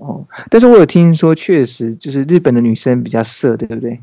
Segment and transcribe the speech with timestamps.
[0.00, 4.00] 哦，但是我有听说，确实就是日本的女生比较色，对不对？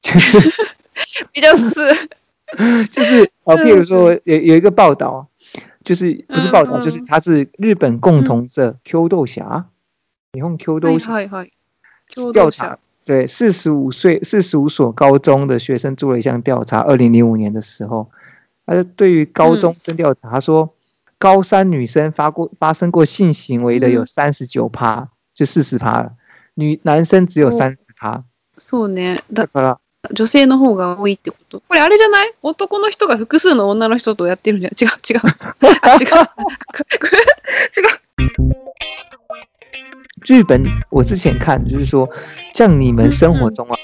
[0.00, 0.50] 就是
[1.32, 1.94] 比较色，
[2.92, 5.26] 就是 哦，譬如说有有一个报道，
[5.82, 9.64] 就是不是报道，嗯就是它是日本共同社 Q 豆侠，
[10.32, 11.52] 日本 Q 豆はい侠はいはい。
[12.14, 18.10] 共同调查，对四十五岁四十五所高中的学生做了一项调查，二零零五年的时候，
[18.66, 20.74] 他就对于高中生调查，他说
[21.18, 26.12] 高三女生发过发生过性行为的有嗯三十九趴， 就四十趴了，
[26.54, 28.22] 女男生只有お三十趴，
[28.58, 29.20] そうね。
[29.32, 29.80] だだから
[30.14, 31.62] 女性の方が多いってこと。
[31.66, 34.72] これあれじゃない男の人が複数の女の人とやってるんじゃん。
[34.74, 35.20] 違う違う。
[35.82, 36.06] あ、違う。
[36.06, 38.54] 違 う。
[40.26, 42.08] 日 本，我之前看就是说，
[42.54, 43.76] 像你们生活中啊，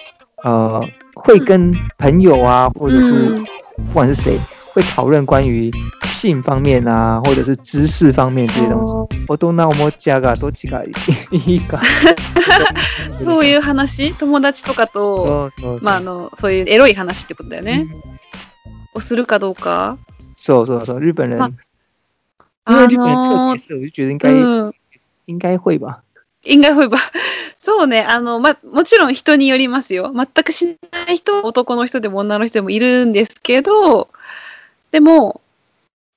[0.45, 3.45] 呃，会跟朋友啊，或者是嗯
[3.77, 4.39] 不管是谁，
[4.73, 5.71] 会讨论关于
[6.05, 8.94] 性方面啊，或者是知识方面这些东西。
[9.28, 10.92] 大人を持ち上がどっちがい
[11.32, 11.82] いか。
[13.24, 14.14] そういう話？
[14.14, 17.88] 友達とかと、まあ、あの、そういうエロい話ってことだよね。
[18.94, 19.98] をするかどうか？
[20.38, 21.52] そうそうそう，日本人，ま
[22.68, 24.74] 因为あ日本人特の别色，我就觉得应该、うん。
[25.28, 26.02] 应该会吧。
[26.44, 27.00] 应该会ば。
[27.60, 28.04] そうね。
[28.04, 30.14] あの、ま、もちろん人によりますよ。
[30.16, 34.10] 全くしない人、男の人でも女の人でもいるんですけど、
[34.92, 35.42] でも、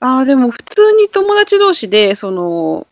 [0.00, 2.86] ああ、でも普通に友達同士で、その、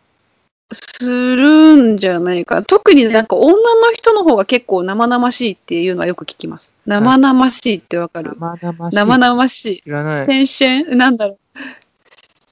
[0.73, 2.63] するんじゃないかな。
[2.63, 6.75] 特になんか女の人の方が結構生々しいっていうのはよく聞きます。
[6.87, 8.37] 生々しいってわかる？
[8.39, 8.97] 生々しい。
[8.97, 9.83] 生々しい。
[9.83, 10.17] 知らない。
[10.25, 10.97] 先々？
[10.97, 11.39] なんだろ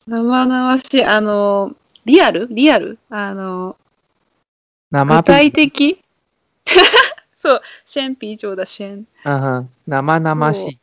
[0.06, 0.10] う。
[0.10, 1.04] 生々しい。
[1.04, 2.46] あの、リアル？
[2.50, 2.98] リアル？
[3.10, 3.76] あの、
[4.90, 5.98] 生具体的？
[7.38, 9.06] そう、シェンピー上だ、シェン。
[9.86, 10.78] 生々しい。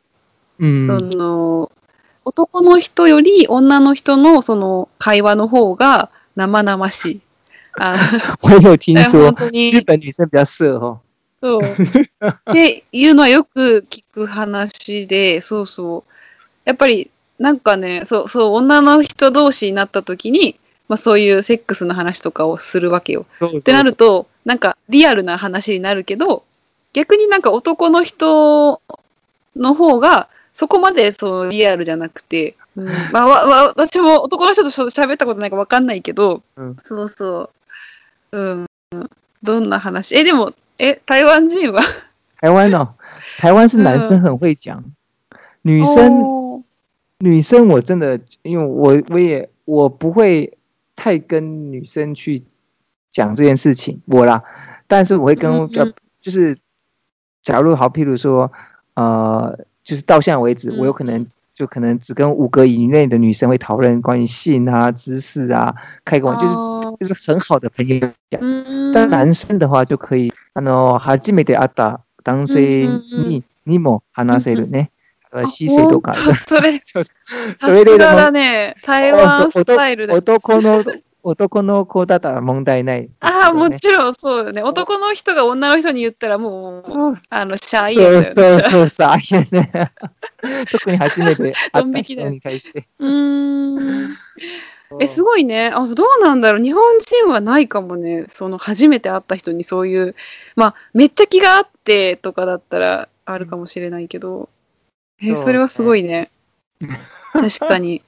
[0.58, 0.86] うん。
[0.86, 1.72] その、
[2.24, 7.20] 男の人より女の人のその会話の方が生々しい。
[7.78, 7.96] あ
[8.42, 11.00] 我有听の说日本女生比较色哦。
[11.42, 11.60] そう。
[11.62, 16.10] っていうのはよく聞く話で、そうそう。
[16.64, 23.26] やっぱり、なんかね、そうそう、女の人同士になった時に、まあそういうセックスの話とかをするわけよ。
[23.58, 26.44] ってなると、なんかリアルな話になるけど、
[26.92, 28.80] 逆になんか男の人
[29.56, 32.86] の方が、そこまでそうリアルじゃなくて、うん。
[33.12, 36.76] まあ、わわ私も男の人と喋ったことないかわかんないけど、うん。
[36.84, 37.50] そうそ
[38.32, 38.38] う。
[38.38, 38.66] うん。
[39.42, 40.14] どんな話？
[40.14, 41.82] え、でも、え、台湾人は？
[42.40, 42.94] 台湾哦，
[43.38, 44.82] 台湾是男生很会讲，
[45.62, 46.62] 女生おー。
[47.18, 50.58] 女生我真的，因为我我也我不会
[50.96, 52.42] 太跟女生去
[53.10, 54.42] 讲这件事情，我啦，
[54.86, 55.88] 但是我会跟比较嗯。
[55.88, 56.56] 嗯就是，
[57.42, 58.52] 假如好，譬如说，
[58.94, 60.78] 呃，就是到现在为止，嗯。
[60.78, 65.74] 我有可能就可能只跟五个以内的女生会讨论关于性啊、知识啊、
[66.04, 68.40] 开个玩，就是就是很好的朋友讲。
[68.40, 74.90] うん但男生的话就可以、あの初めて会った男性ににも話せるね。
[75.88, 76.12] とか。
[76.12, 77.02] それ、そ
[77.58, 77.96] されで
[78.32, 78.74] ね。
[78.82, 80.12] 台湾スタイルで。
[80.12, 80.84] 男の
[81.24, 83.78] 男の子だったら問題ない、ああ、もね。
[83.78, 84.62] ちろんそうよね。
[84.62, 89.92] 男の人が女の人に言ったらもう、そうあの、シャイそうやそうそうさ、いやね。
[90.70, 92.88] 特に初めて会った人に対して。
[92.98, 94.16] うーん。
[95.00, 95.70] え、すごごいね。
[95.72, 96.62] あ、どうなんだろう。
[96.62, 98.26] 日本人はないかもね。
[98.28, 100.14] その、初めて会った人にそういう、
[100.56, 104.48] まあ、めっちゃ気があってとかだったらあるかもしれないけど。
[105.22, 106.30] え、そうそれはすごいね。
[107.32, 108.02] 確かに。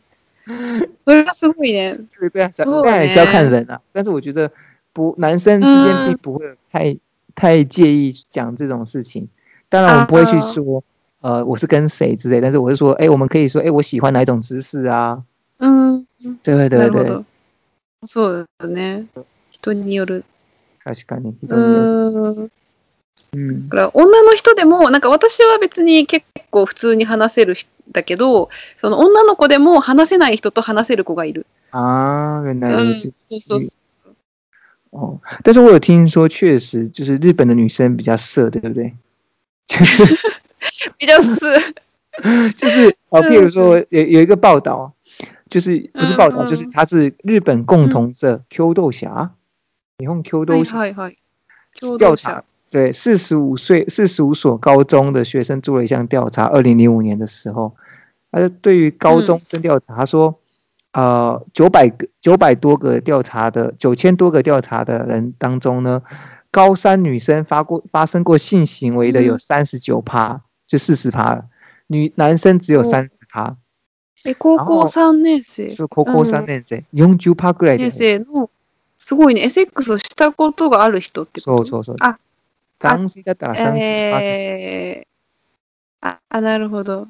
[1.06, 1.98] それはすごいね。
[2.20, 3.80] 对对啊，そう当然也是要看ね人啊。
[3.92, 4.50] 但是我觉得
[4.92, 6.96] 不，男生之间并不会太、
[7.34, 9.28] 太介意讲这种事情。
[9.68, 10.82] 当然，我们不会去啊说，
[11.20, 15.22] 呃，我是跟谁之类，但是我是说，哎，我们可以说，哎，我喜欢哪一种姿势啊？
[15.58, 16.06] うん。
[16.42, 17.24] 对对对。
[18.06, 19.06] そうだね。
[19.50, 20.24] 人による。
[20.84, 21.34] 確かに。
[21.42, 22.50] うーん。
[23.32, 23.68] うん。
[23.68, 31.46] だから女の人でもなんか私は別に結構普通に話せる人だけどその女の子でも話せない人と話せる子がいる。
[31.70, 33.12] 啊，原来うん、如此。
[33.16, 33.68] そうそうそ
[34.10, 34.14] う。
[34.90, 38.94] 哦，但是我有听说，确实就是日本的女生比较色，对不对？
[40.96, 41.34] 比较是
[42.56, 43.86] 就是哦，譬如说嗯。
[43.90, 44.92] 有有一个报道，
[45.50, 46.48] 就是不是报道，嗯。
[46.48, 49.30] 就是它是日本共同社 Q 豆侠，
[49.98, 50.94] 日本 Q は豆侠。
[51.98, 57.75] 调查，对，四十五岁四十五所高中的学生做了一项调查，二零零五年的时候，
[58.31, 60.39] 他就对于高中生调查，他说，
[60.93, 66.03] 呃，九百个九百多个调查的九千多个调查的人当中呢，
[66.51, 71.45] 高三女生发过发生过性行为的有嗯三十九趴，就四十趴了，
[71.87, 73.55] 女男生只有哦三十趴，
[74.23, 78.49] え高校3年生是高校三年生，四十趴ぐらいで年生の
[78.99, 79.41] すごいね。
[79.41, 81.95] エセックスをしたことがある人ってことそうそうそう。
[82.01, 82.19] あ
[82.78, 83.76] 男性だったら30%。
[83.78, 87.08] えー、あ、あ、なるほど。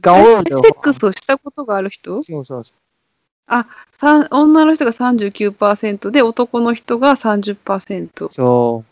[0.00, 2.22] 高エ二的セック话，スをしたことがある人？
[2.22, 2.74] そうそうそう。
[3.92, 8.32] さん女の人が39%で男の人が30%。
[8.32, 8.84] そ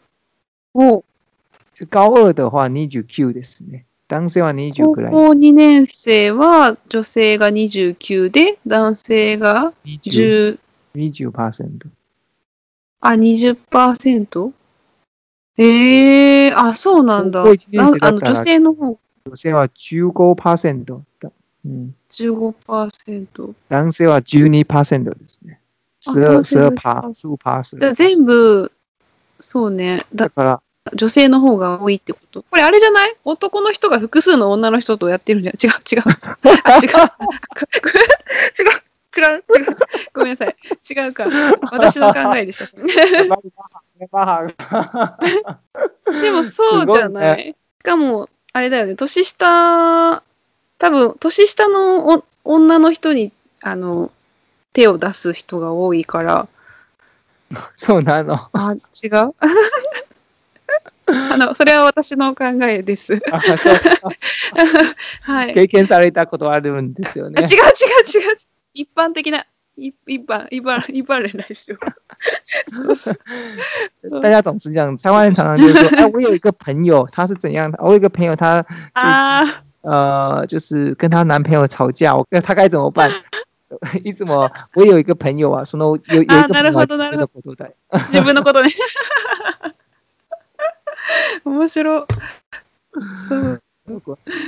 [0.75, 0.83] う。
[0.83, 1.05] お
[1.89, 3.87] 高二的话29ですね。
[4.09, 5.12] 男性は20高くらい。
[5.12, 10.59] 校2年生は女性が29で男性が20
[10.95, 11.87] 10 20%。
[13.01, 14.53] あ、20%?
[15.62, 17.43] ええー、あ、そうなんだ。
[17.43, 20.85] 高校一年な生だあの女性の方女性は15%
[21.21, 21.31] だ。
[21.67, 21.95] うん。
[22.12, 23.55] 15%。
[23.69, 25.61] 男性は12%ですね。
[26.07, 28.73] あ12、男性は12パー、数パーだ全部、
[29.39, 29.99] そうね。
[30.15, 30.62] だだから、
[30.95, 32.43] 女性の方が多いってこと？
[32.43, 33.15] これあれじゃない？
[33.25, 35.57] 男の人が複数の女の人とやってるんじゃん。
[35.62, 36.03] 違う、違う。
[36.65, 36.91] あ、違う。
[38.59, 38.71] 違う。
[39.17, 39.77] 違う、違う。
[40.15, 40.57] ごめんなさい。
[40.89, 41.27] 違うか。
[41.71, 42.65] 私の考えでした。
[46.23, 47.56] でもそうじゃない。
[47.81, 48.97] しかも、あれだよね。
[48.97, 50.23] 年下、
[50.79, 54.11] 多分、年下のお女の人に、あの、
[54.73, 56.49] 手を出す人が多いから、
[57.76, 58.49] そうなの。
[58.52, 59.35] あ、違う
[61.06, 63.20] あの、それは私の考えです。
[65.23, 65.55] はい。
[65.55, 67.49] 経験されたことあるんですよねあ違う。
[67.49, 67.56] 違う
[68.31, 68.37] 違う。
[68.75, 69.44] 一般的な、
[69.80, 71.75] 一一般、一般、一般人来说。
[72.68, 73.12] そう そ
[74.10, 77.77] う大家总是这样，台湾人常常就说：“哎，我有一个朋友，他是怎样的？
[77.81, 79.45] 我有一个朋友，他あ
[79.81, 83.12] 呃，就是跟她男朋友吵架，我那她该怎么办？
[84.04, 88.69] いつも我有一个朋友啊，その有有一个あなるほど朋友は自分のことであ、自分のことね。
[91.44, 92.06] 面白い。
[93.27, 93.62] そう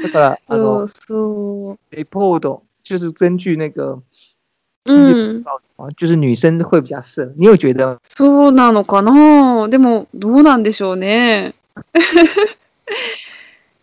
[0.03, 4.01] だからあそのうそ report 就是根据那个
[4.86, 5.44] う。
[5.96, 7.32] 就是女生会比较色。
[7.36, 7.98] 你有觉得？
[8.04, 9.68] そうなのかな？
[9.68, 11.54] でも、どうなんでしょうね。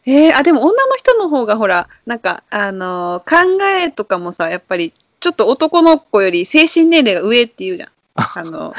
[0.06, 7.90] えー、あ、でも女の人の方がほら、なんか、あのー考えとかもさ、やっぱり、ちょっと男の子より精神年齢が上っていうじゃん。
[8.16, 8.74] あの、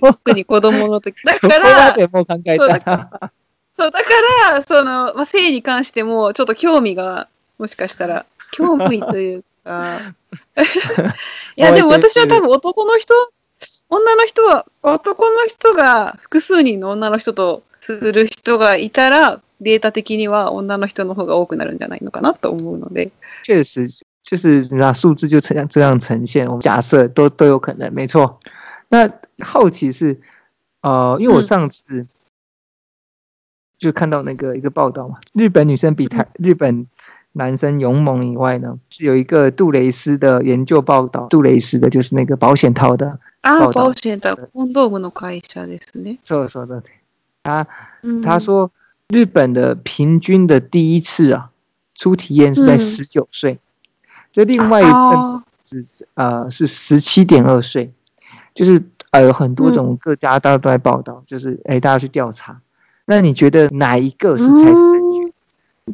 [0.00, 1.16] 特に子供の時。
[1.24, 3.32] だから、でもう考えそうだたら
[3.76, 4.08] そう、だか
[4.50, 7.28] ら、その、まあ、性に関しても、ちょっと興味が、
[7.58, 10.14] もしかしたら、興味というか。
[11.56, 13.14] いや、でも私は多分男の人、
[13.88, 23.12] 女の人は、男の人が複数人の女の人とする人がいたら、データ的には女の人の方が多くなるんじゃないのかなと思うので。
[23.44, 23.88] 确实
[24.22, 26.46] 就是那数字就这样这样呈现。
[26.46, 28.40] 我们假设都都有可能，没错。
[28.88, 29.10] 那
[29.44, 30.20] 好奇是，
[30.80, 32.06] 呃，因为我嗯上次
[33.78, 36.86] 就看到那个一个报道嘛，日本女生比台日本
[37.32, 43.18] 男生勇猛以外呢，是有一个杜蕾斯的研究报道，杜蕾斯的就是那个保险套的。
[43.40, 46.18] 啊，保险套，コンドームの会社ですね。
[46.24, 46.82] 说说的，
[47.42, 47.66] 他
[48.22, 48.70] 他说
[49.08, 51.50] 日本的平均的第一次啊，
[51.94, 53.58] 初体验是在十九岁，
[54.32, 57.90] 这另外一份是呃是十七点二岁，
[58.54, 58.80] 就是
[59.10, 62.60] 呃有很多种各家大家都在报道，就是哎大家去调查，
[63.06, 64.91] 那你觉得哪一个是才？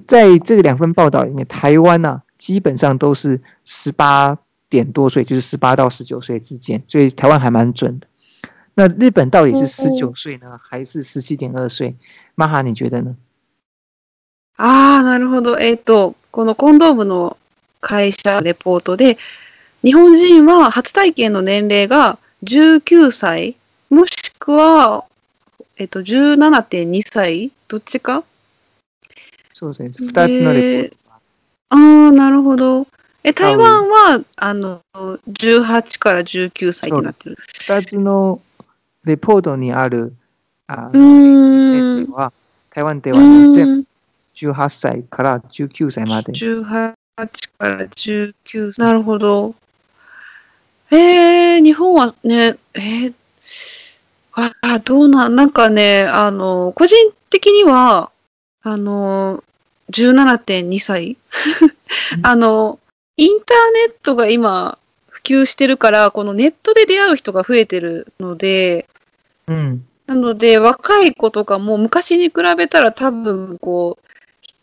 [0.08, 4.38] 在这两份报道里面，台湾呢、基本上都是十八
[4.70, 8.08] 点多岁，就是十八到十九岁之间，所以台湾还蛮准的。
[8.76, 11.94] 那日本到底是十九岁呢，还是十七点二岁？
[12.36, 13.16] 玛哈，你觉得呢？
[14.58, 15.60] ああ、なるほど。
[15.60, 17.38] えっ、と、このコンドームの
[17.82, 19.18] 会社レポートで、
[19.84, 23.56] 日本人は初体験の年齢が19歳、
[23.90, 25.06] もしくは、
[25.78, 28.24] えっ、と、17.2歳どっちか
[29.59, 30.09] そうですね。
[30.09, 31.15] 二つのレポートが
[31.71, 32.87] ああ、なるほど。
[33.25, 37.39] え、台湾は、あの、18から19歳ってなってる。
[37.67, 38.41] 二つの
[39.03, 40.15] レポートにある
[40.69, 42.07] あうーん。
[42.07, 42.33] では
[42.71, 43.87] 台湾でうはね全部ーん。
[44.55, 46.33] 18歳から19歳まで。
[46.33, 48.85] 18から19歳。
[48.87, 49.57] なるほど。
[50.93, 53.15] えー、日本はね、えー、
[54.35, 56.95] ああ、どうなん、なんかね、あの、個人
[57.29, 58.13] 的には、
[58.63, 59.43] あの、
[59.91, 61.17] 17.2歳
[62.23, 62.79] あの、
[63.17, 68.87] インターネットが今普及してるから、このネットで出会う人が増えてるので、
[69.47, 69.87] うん。
[70.07, 74.09] なので、若い子とかも昔に比べたら多分、こう、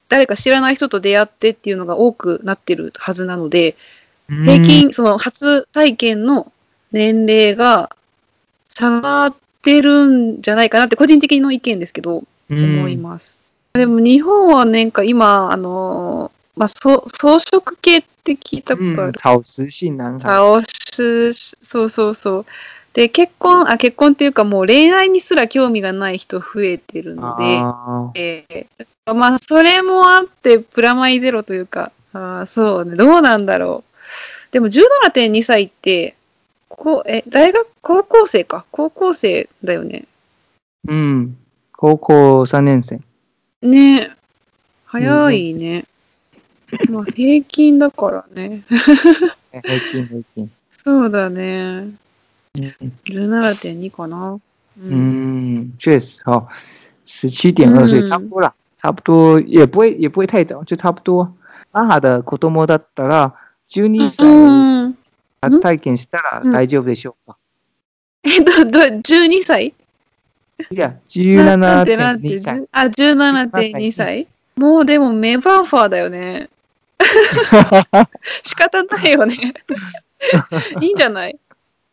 [0.09, 3.75] 誰か知らない人と出会ってっていうのが多くなってるはずなので、
[4.27, 6.51] 平均、その初体験の
[6.91, 7.95] 年齢が
[8.69, 13.39] 下がってるんじゃないかなって個人的の意見ですけど、うん思います。
[13.75, 19.07] でも日本はなんか今、あの、まあ、そ装飾系って聞いたことある？
[19.07, 20.21] うん草食性男孩。
[20.21, 20.61] 倒
[20.93, 22.45] す、そうそうそう。
[22.93, 33.83] で、結婚、あ、結婚っていうかもう恋愛にすら興味がない人増えてるので、あえーまあ、それもあって、プラマイゼロというか、あーそうね、どうなんだろ
[34.49, 34.53] う。
[34.53, 36.15] でも17.2歳って、
[36.69, 38.63] こう、え、大学、高校生か。
[38.71, 40.05] 高校生だよね。
[40.87, 41.37] ーうん。
[41.73, 42.99] 高校3年生。
[43.65, 44.11] ね
[44.85, 45.85] 早いね。
[46.89, 48.63] まあ、平均だからね。
[49.51, 50.51] 平均平均。
[50.83, 51.89] そうだね。
[52.55, 52.73] 嗯
[53.05, 54.39] 17.2かな。
[54.77, 54.91] うん。
[54.91, 56.47] 嗯，确实哈，
[57.05, 61.33] 十七点二岁嗯差不多啦，差不多也不会也不会太早，就差不多。
[61.71, 63.35] 母的子供だったら
[63.69, 64.97] 12歳うん。
[65.41, 67.37] 初体験したらうん大丈夫でしょうか？
[68.23, 69.73] え、ど、ど、12歳？
[70.71, 70.95] いや、
[71.43, 72.67] ななんてなんて17.2歳？
[72.71, 76.49] あ、17.2歳もうでもメバーファーだよね。
[78.43, 79.35] 仕方ないよね。
[80.81, 81.37] いいんじゃない？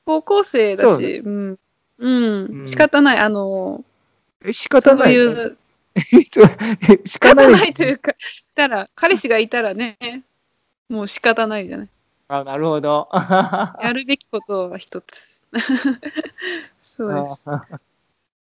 [0.07, 1.51] 高校生だそうし、うん。
[1.53, 1.59] う
[1.99, 2.69] うんん。
[2.69, 3.19] 仕方ない。
[3.19, 3.85] あの、
[4.45, 5.15] え仕方ない。
[5.15, 5.35] いう、
[6.33, 6.49] そう
[7.05, 8.15] 仕 仕方方ないというか、
[8.55, 9.97] たら、彼氏がいたらね、
[10.89, 11.89] もう仕方ないじゃない。
[12.29, 13.09] あ、なるほど。
[13.83, 15.41] やるべきことは一つ。
[16.81, 17.41] そうです。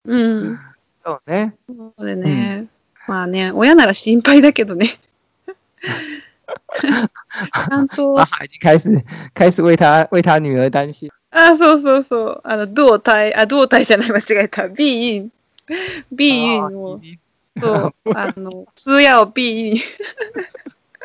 [0.05, 0.17] う
[0.51, 0.59] ん。
[1.03, 1.55] そうね。
[1.67, 2.67] そうでね。
[3.07, 4.99] まあね、親なら心配だけどね。
[6.81, 9.03] ちゃんと、妈妈已经开始
[9.33, 11.09] 开始为他为他女儿担心。
[11.31, 12.41] あ、そうそうそう。
[12.43, 14.67] あの、胴体、あ、胴体じゃない、間違えた。
[14.67, 15.31] B イン。
[16.11, 16.99] B インを、
[17.59, 19.79] そう、あの、通夜を B イン。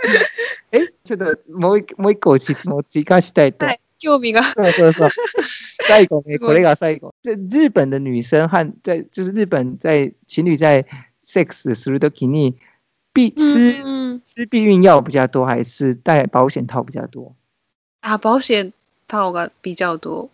[0.72, 3.66] え、ちょっともう一もう一個質問追加したいと。
[3.66, 4.54] はい、興味が。
[4.54, 5.10] そうそうそう。
[5.86, 7.14] 最後ね、これが最後。
[7.22, 10.84] 这日本的女生和在就是日本在情侣在
[11.24, 12.56] sex するときに
[13.14, 17.34] 避吃、うん吃避孕药比较多，还是戴保险套比较多？
[18.02, 18.72] あ、保险
[19.08, 20.30] 套が比較多。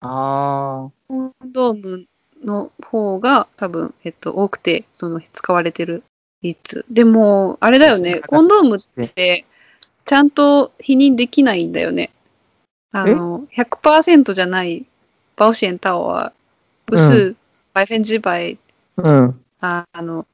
[0.00, 2.06] 哦，コンドーム
[2.44, 6.04] の方が多分、えっと、多くて、その使われてる
[6.42, 6.84] 率。
[6.90, 9.46] でも、あれだよね、コンドームって、
[10.04, 12.10] ちゃんと否認できないんだよね。
[12.94, 14.86] あの、100%じゃない
[15.36, 16.32] 保险套は、
[16.86, 17.34] 不是
[17.74, 18.56] 百分之百、
[18.98, 20.24] 嗯，ああの、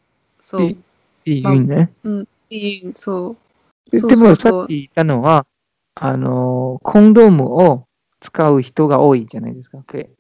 [0.43, 0.77] そう、
[1.25, 1.91] 避孕ね。
[2.05, 3.91] うん、避孕、そう。
[3.91, 5.47] でそうでもさっき言ったのは、
[5.95, 7.87] あの、コンドームを
[8.21, 9.79] 使う人が多いじゃないですか。
[9.91, 10.11] で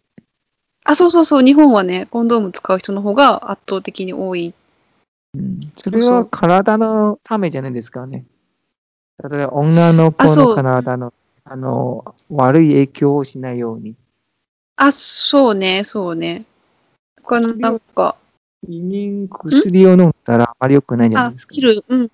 [0.85, 4.55] あ、そうそうそう、日本はね、コンドーム使う人の方が圧倒的に多い。
[5.35, 8.25] うん、それは体のためじゃないですかね。
[9.23, 11.13] 例えば女の子の体の
[11.53, 13.97] あの悪い影響をしないように。
[14.77, 16.45] あ、そうね、そうね。
[17.25, 18.15] これなんか、
[18.69, 21.53] 避妊薬を飲んだらあまり良くないんじゃないあです、か。
[21.53, 22.11] ピル、うん。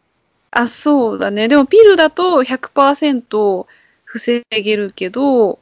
[0.52, 1.48] あ、そうだね。
[1.48, 3.66] でもピルだと100%
[4.04, 5.58] 防げるけど、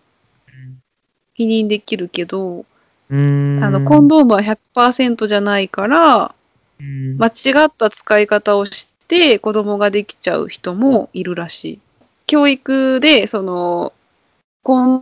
[1.34, 2.64] 否認できるけど。
[3.10, 3.14] あ
[3.70, 6.34] の、コンドームは100%じゃないから、
[6.78, 11.80] うん間違った使い方をして子供ができちゃう人もいるらしい。
[12.26, 13.92] 教育で、その、
[14.62, 15.00] コン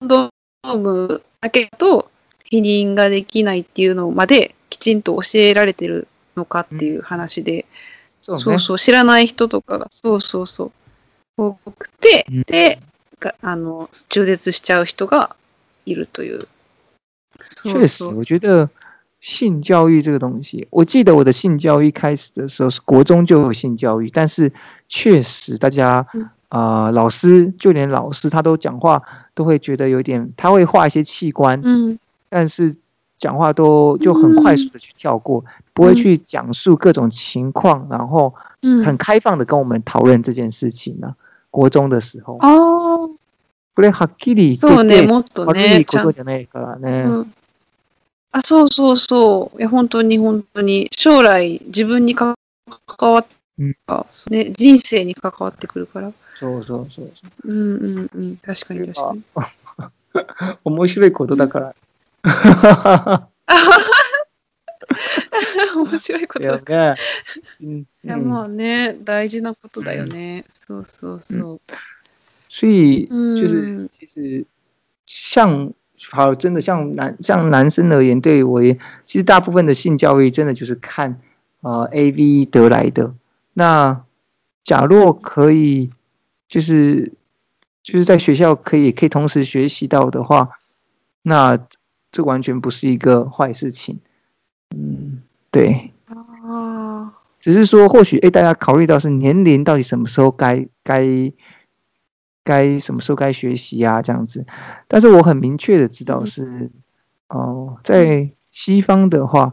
[0.00, 2.10] ドームだけだと
[2.44, 7.64] 否認ができないっていうのまできちんと教えられてるのかっていう話で、
[8.22, 8.42] そうね。
[8.42, 10.72] そうそう、知らない人とかが、そうそうそう、
[11.36, 12.80] 多くて、うんで、
[13.20, 15.36] があの、中絶しちゃう人が
[15.86, 16.48] いるという。
[17.40, 18.18] そうそう。
[18.18, 18.68] 我觉得
[19.20, 24.52] 性教育这个东西，我记得我的性教育开始的时候是国中就有性教育，但是
[24.88, 29.01] 确实大家嗯呃老师就连老师他都讲话
[29.35, 31.97] 都会觉得有点，他会画一些器官，うん。
[32.29, 32.75] 但是
[33.17, 35.43] 讲话都就很快速的去跳过，
[35.73, 38.85] 不会嗯去讲述各种情况，然后うん。
[38.85, 41.15] 很开放的跟我们讨论这件事情呢、
[41.49, 43.09] 国中的时候，ああ、
[43.75, 47.03] これはっきりそうね、言ってもっと悪ね、いちゃんことじゃないからね。
[47.07, 47.33] うん。
[48.31, 49.59] あ、そうそうそう。
[49.59, 52.35] いや、本当に本当に、将来自分にか
[52.85, 53.25] 関わっ
[53.58, 56.12] うんあね、人生に関わってくるから。
[56.40, 57.48] そうそうそうそう。
[57.48, 58.36] うんうんうん。
[58.38, 59.22] 確かに確かに。
[60.64, 61.74] 面白いことだから。
[65.76, 66.94] 面白いことだ。
[66.94, 66.96] ね。
[67.60, 70.44] 嗯いや、まあね、大事なことだよね。
[70.66, 71.60] そうそうそう。
[72.48, 74.44] 所以嗯就是其实
[75.06, 75.72] 像
[76.10, 81.20] 好，真的像男像男生而言，对于我也其实大部分的性教育真的就是看
[81.62, 83.14] 呃 A V 得来的。
[83.54, 84.04] 那
[84.62, 85.90] 假若可以，
[86.46, 87.12] 就是
[87.82, 90.50] 就是在学校可以可以同时学习到的话，
[91.22, 91.58] 那
[92.12, 93.98] 这完全不是一个坏事情。
[94.76, 95.90] 嗯，对。
[96.42, 101.06] 哦只是说，或许哎，大家考虑到是年龄到底什么时候该该
[102.42, 104.46] 该什么时候该学习啊这样子。
[104.88, 106.70] 但是我很明确的知道嗯是，
[107.28, 109.52] 哦、在西方的话，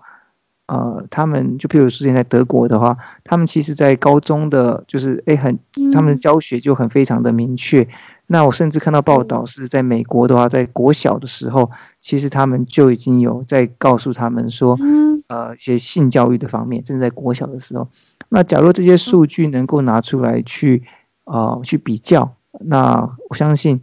[0.71, 5.59] 呃，他们就譬如说现在德国的话，他们其实在高中的就是哎很
[5.93, 7.87] 他们的嗯教学就很非常的明确。
[8.29, 17.87] 那我甚至看到报道是在美国的话，在国小的时候，其实他们就已经有在告诉他们说，うん呃，一些性教育的方面，甚至在国小的时候。
[18.29, 20.83] 那假如这些数据能够拿出来去，
[21.23, 23.81] 呃，去比较，那我相信，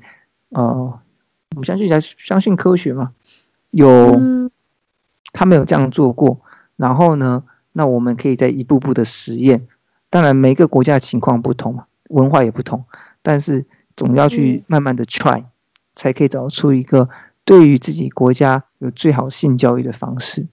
[0.49, 0.99] 呃，
[1.51, 3.11] 我们相信相信科学嘛，
[3.71, 4.51] 有うん
[5.31, 6.41] 他们有这样做过，
[6.77, 9.67] 然后呢，那我们可以在一步步的实验。
[10.09, 12.85] 当然，每个国家的情况不同嘛，文化也不同，
[13.21, 15.43] 但是总要去嗯慢慢的 try，、
[15.95, 17.09] 才可以找出一个
[17.45, 20.47] 对于自己国家有最好性教育的方式，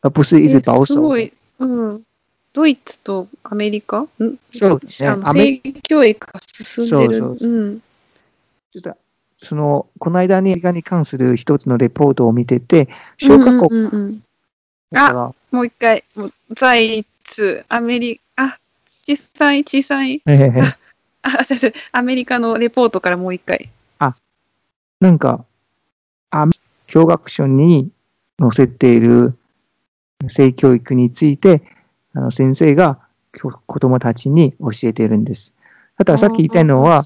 [0.00, 0.86] 而不是一直え保守的。
[0.86, 2.02] すごい、うん。
[2.52, 5.16] ドイツとアメリカんそうですねあ。
[5.16, 7.18] のアメ性教育が進んでる。
[7.18, 7.80] そうそううん。
[8.72, 8.96] ちょっと
[9.36, 13.68] そのこの間に映画に関する一つのレポートを見てて、小学校
[14.91, 18.59] うんうんうんだから、もう一回、もうザイツ、アメリカ、あ、
[19.03, 20.21] 小さい、小さい。
[21.21, 23.69] あ、違う違うアメリカのレポートからもう一回。
[24.99, 25.45] なんか、
[26.31, 26.45] あ
[26.87, 27.89] 教学書に
[28.39, 29.37] 載せている
[30.27, 31.61] 性教育について、
[32.13, 32.99] あの先生が
[33.65, 35.53] 子供たちに教えているんです。
[35.97, 37.03] たださっき言いたいのは、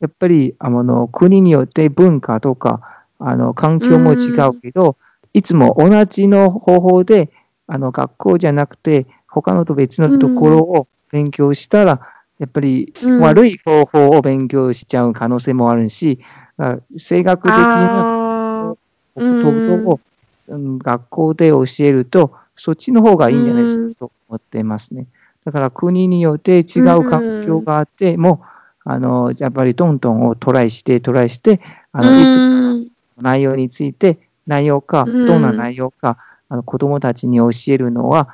[0.00, 4.96] やっぱりあの国によって文化とかあの環境も違うけど、
[5.32, 7.30] いつも同じの方法で
[7.66, 12.00] あの学校じゃなくて他のと別のところを勉強したら、
[12.38, 13.20] やっぱりうん。
[13.20, 16.20] 悪い方法を勉強しちゃう可能性もあるし、
[16.56, 18.66] あ性学的な
[19.14, 19.50] こと
[19.90, 20.00] を、
[20.48, 23.94] うん、学校で教えると、そっちの方がいいんじゃないですうん。
[23.94, 25.06] かと思っていますね。
[25.44, 28.42] だから国によって違う環境があっても、
[28.84, 31.60] あの、やっぱりどんどんをトライして、トライして、
[31.92, 32.88] あの、いつうん
[33.22, 34.18] 内容について、
[34.50, 38.28] 内容か、うんどんな内容か、あの子供たちに教えるのは、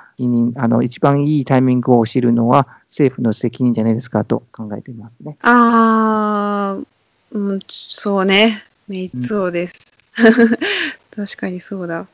[0.56, 5.36] あの一番いいタイミングを教えるのは政府の責任じゃないですかと考えていますね。
[5.42, 8.64] あー、うん、そうね。
[8.88, 9.92] めそうです。
[11.14, 12.06] 確かにそうだ。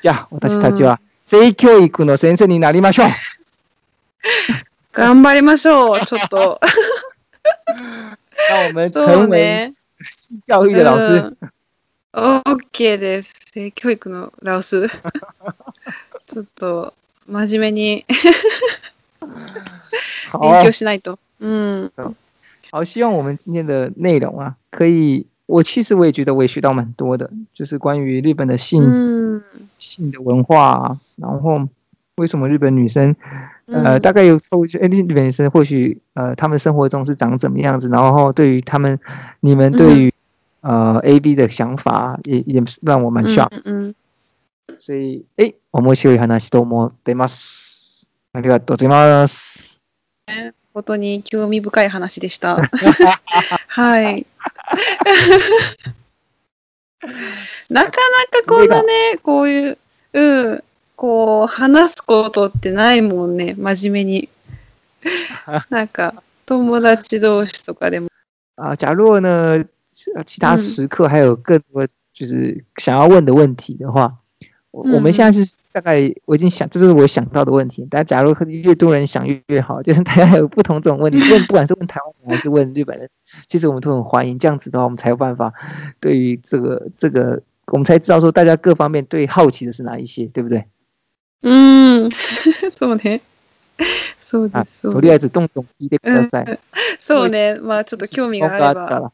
[0.00, 3.08] じゃあ、私たちは性教育の先生になりましょう。
[4.92, 6.60] 頑張りましょう、 ちょっと。
[8.48, 9.74] 让我们成为
[10.46, 11.36] 教育的老师。
[12.14, 12.42] うん。
[12.42, 13.32] OK です。
[13.52, 14.88] 性教育のラオス。
[16.26, 16.94] ちょっと、
[17.26, 18.04] 真面目に
[20.30, 21.18] 好勉強しないと。
[21.40, 21.90] うん。
[22.70, 29.42] 好，希望我们今天的内容啊，可以，我其实我也觉得我也学到蛮多的，就是关于日本的性、うん。
[29.78, 31.68] 性的文化啊，然后
[32.16, 33.14] 为什么日本女生，
[33.66, 38.98] 呃，うん大概有透哎，日本女生或许呃，她们生活中是长怎么样子，然后对于他们，
[39.40, 40.12] 你们对于、
[40.62, 43.94] 呃 A B 的想法也也是让我蛮 shock，、うんうん
[44.78, 48.08] 所以哎，面白い話と思ってます。
[48.32, 49.80] ありがとうございます。
[50.72, 52.56] 本当に興味深い話でした。
[53.68, 54.26] はい。
[57.68, 57.92] なかなか
[58.46, 59.78] こんなね、こういう、
[60.14, 60.64] うん、
[60.96, 64.28] こう、話すことってないもんね、真面目に。
[65.68, 68.08] なんか、友達同士とかでも。
[68.56, 74.13] 啊，假如呢，其其他嗯时刻还有更多就是想要问的问题的话，
[74.71, 77.87] 我我们现在是大概我已经想，这是我想到的问题。
[77.89, 83.09] 但假如越多人想越越好， 就是大家有不同这种问题，问不管是问台湾人还是问日本人，
[83.47, 84.39] 其实我们都很欢迎。
[84.39, 85.53] 这样子的话，我们才有办法
[85.99, 90.65] 对于这个这个，我们才知道说大家各方面对好奇的是哪一些，对不对？
[91.43, 92.09] うん。
[92.75, 93.21] そうね。
[94.19, 94.79] そうであす。
[94.81, 96.59] そうとりあえずどんどん聞いてくうんださい。
[96.99, 97.59] そうね。
[97.61, 99.11] まあちょっと興味があれば、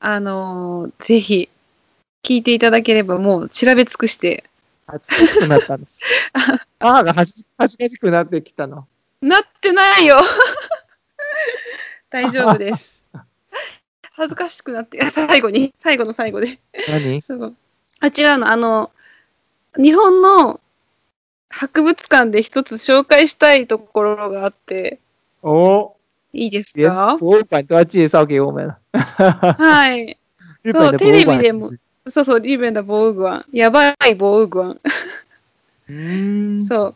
[0.00, 1.50] あのーぜひ、
[2.24, 4.44] 聞いていただければもう調べ尽くして、
[4.86, 5.86] 恥ずかしくなったの。
[6.80, 8.88] ああが恥ず恥ずかしくなってきたの。
[9.20, 10.18] なってないよ
[12.08, 13.02] 大丈夫です。
[14.12, 16.58] 恥ずかしくなって、最後に、最後の最後で。
[16.88, 17.20] 何？
[17.20, 17.54] そう
[18.00, 18.90] あ、違うの、あの、
[19.76, 20.60] 日本の
[21.50, 24.98] 博物館で一つ紹介したいところがあって、
[25.42, 25.94] 哦。
[26.32, 28.78] いいです连か博物馆都要介绍给我们了。
[28.92, 30.16] はい。
[30.62, 31.70] 日本的博物テレビ馆でも
[32.10, 33.44] そうそう、リベンダ防具館。
[33.52, 34.80] やばい防具館。
[35.88, 36.94] 嗯， そう。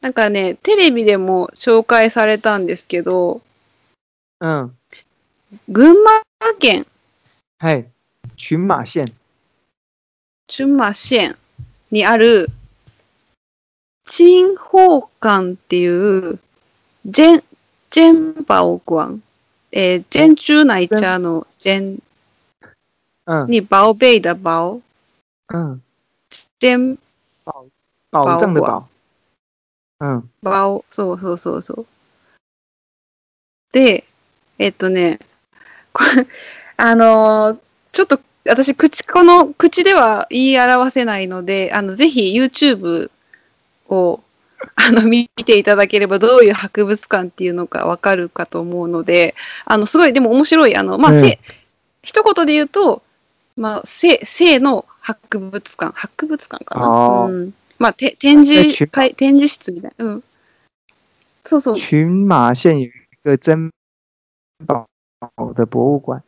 [0.00, 3.42] なんかね、テレビでも紹介されたんですけど、
[4.40, 4.70] 嗯，
[5.68, 6.22] 群馬
[6.58, 6.86] 県
[7.58, 7.84] 嗨，
[8.36, 9.12] 群马县，
[10.48, 11.36] 群馬县
[11.90, 12.48] にある、
[14.06, 16.38] 陳宝館っていう、
[17.04, 19.20] ジェン、ジェンバオ館。
[19.72, 22.02] えー、珍珠奶茶の珍
[23.26, 24.80] 嗯に宝贝的宝、
[25.52, 25.80] 嗯，
[26.58, 26.98] 珍
[27.42, 27.66] 宝
[28.10, 28.88] 藏的宝宝。
[30.00, 31.86] 嗯宝、そうそうそうそう。
[33.72, 34.04] で、
[34.58, 35.20] えっとね、
[35.92, 36.26] これ、
[36.76, 37.58] あのー
[37.92, 43.10] ちょっと私、口、この口では言い表せないので、あの、ぜひ YouTube
[43.88, 44.20] を、
[44.76, 51.38] あの、見ていただければどういう博物館っていうのかわかるかと思うので、あの、すごい、でも面白い、あの、まあ、うんせ
[52.02, 53.02] 一言で言うと、
[53.56, 57.26] まあ、性、性の博物館、博物館かな？
[57.26, 57.54] うん。
[57.78, 60.04] まあ、て展示会、展示室みたいな。
[60.06, 60.24] うん。
[61.44, 61.76] そうそう。
[61.76, 62.92] 群马县有一
[63.22, 63.70] 个珍
[64.66, 64.86] 宝
[65.54, 66.22] 的博物馆，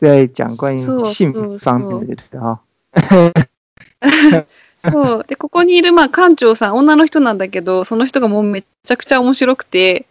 [0.00, 2.58] 在讲关于そう幸そう福方面的。
[4.84, 5.24] そう。
[5.26, 10.06] で、ここにいる、まあ、館長さん、女の人なんだけど、その人がもうめちゃくちゃ面白くて、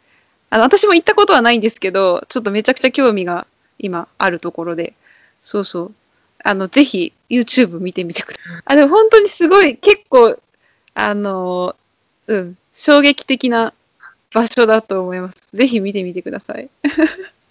[0.49, 3.47] あの、私も行ったことはないんですけど、ちょっとめちゃくちゃ興味が
[3.79, 4.93] 今あるところで、
[5.43, 5.91] そうそう。
[6.43, 8.61] あの、ぜひ YouTube 見てみてください。
[8.65, 10.37] あ、でも本当にすごい、結構、
[10.93, 11.75] あの、
[12.27, 13.73] うん、衝撃的な
[14.33, 15.37] 場所だと思います。
[15.53, 16.69] ぜひ見てみてください。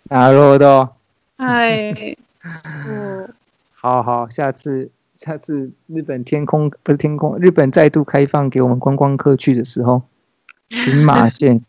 [0.08, 0.90] なるほど，
[1.38, 2.18] はい。
[2.42, 3.34] そう。
[3.82, 10.03] 好 好，下次下次日本天空不是天空，日本再度开放给我们观光客去的时候，
[10.69, 11.61] 群马县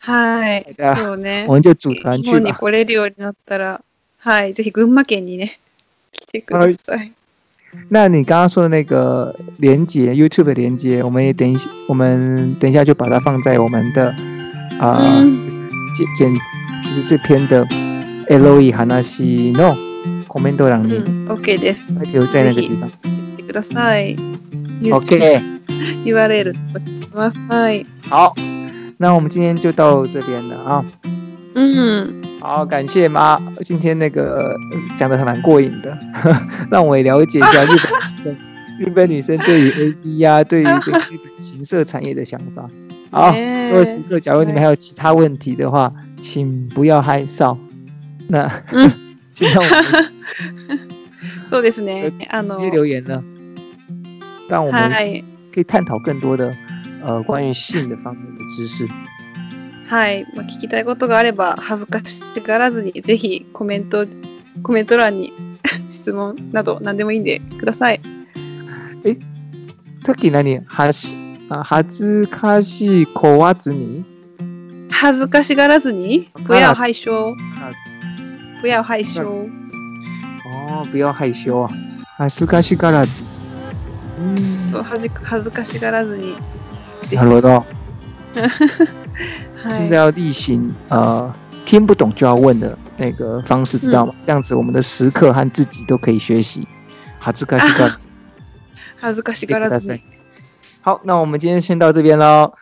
[0.00, 0.74] はい。
[0.76, 1.54] 大家そうね我。
[1.54, 2.58] 们就组团去日本に吧。
[2.60, 3.82] 来れるようになったら、
[4.18, 5.58] はい、ぜひ群馬県にね、
[6.12, 7.12] 来てください。
[7.88, 14.10] 那你刚刚说的那个连接 YouTube 的连接，我们也等一下，我们等一下就把它放在我们的
[14.78, 15.58] 啊、呃嗯就是
[16.16, 16.34] 简简
[16.84, 17.66] 就是这篇的
[18.28, 19.76] L E 話の
[20.29, 21.91] コメント欄にうん、OK です。
[21.91, 22.87] 那就在那个地方。
[22.87, 24.15] 来てください。
[24.91, 27.37] OK，URL としてます。
[27.49, 27.85] はい。
[28.07, 28.33] 好，
[28.97, 30.85] 那我们今天就到这边了啊。
[31.55, 32.21] うん。
[32.39, 35.97] 好，感谢妈，今天那个呃讲的很蛮过瘾的，
[36.71, 37.75] 让我也了解一下日
[38.23, 38.37] 本
[38.79, 40.99] 日本女生对于 A B 呀、对于这个
[41.39, 42.69] 情色产业的想法。
[43.11, 47.57] 好，ね各位时刻，假如你们还有其他问题的话，请不要害臊。
[48.27, 48.89] 那嗯
[49.33, 49.83] 请让我们
[51.49, 52.11] そうですね。
[52.29, 53.23] あの、直接留言呢，
[54.49, 55.23] 让我们はい。
[55.53, 56.53] 可以探讨更多的
[57.03, 58.87] 呃关于性的方面的知识。
[59.87, 60.25] はい。
[60.35, 64.05] まあ、聞きたいことがあれば、恥ずかしがらずに、ぜひコメント、
[64.61, 65.33] コメント欄に
[65.89, 67.99] 質問など何でもいいんでください。
[70.05, 70.61] さっき何？
[70.65, 71.15] はし
[71.49, 74.05] あ恥ずかしいこわずに？
[74.91, 77.33] 恥ずかしがらずに、不要害羞。
[78.61, 79.49] 不要害羞。
[80.68, 81.68] 哦，不要害羞啊，
[82.18, 83.10] 恥ずかしがらず。
[84.18, 86.34] 嗯，そう恥ず恥ずかしがらずに。
[87.12, 87.48] なるほど。
[87.50, 87.64] は
[89.76, 89.78] い。
[89.78, 91.32] 现在要例行呃
[91.64, 94.14] 听不懂就要问的那个方式，知道吗？
[94.26, 96.66] 这样子我们的食客和自己都可以学习。
[97.20, 97.98] 恥ずかしがらず。
[99.00, 100.00] 恥ずかしがらずに。
[100.82, 102.52] 好，那我们今天先到这边喽。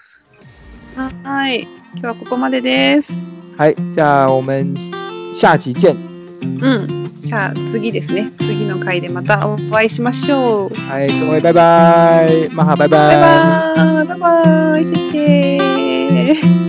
[1.24, 1.66] はい。
[1.94, 3.12] 今日はここまでです。
[3.58, 4.72] はい、じゃあ我们
[5.34, 5.96] 下集见。
[6.60, 6.95] うん。
[7.27, 8.31] じゃあ次ですね。
[8.39, 10.73] 次の回でまたお会いしましょう。
[10.89, 12.97] 嗨，各位拜拜，玛哈拜拜。
[12.97, 14.07] バイバーイ。
[14.07, 14.85] バイバイ。
[14.85, 14.95] 谢
[16.31, 16.66] 谢。